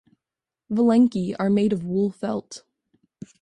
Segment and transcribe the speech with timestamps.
[0.71, 2.63] Valenki are made of wool felt.